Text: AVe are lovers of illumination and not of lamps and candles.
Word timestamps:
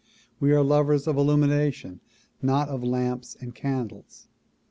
AVe 0.41 0.49
are 0.49 0.63
lovers 0.63 1.05
of 1.05 1.15
illumination 1.15 1.99
and 1.99 2.01
not 2.47 2.69
of 2.69 2.83
lamps 2.83 3.37
and 3.39 3.53
candles. 3.53 4.27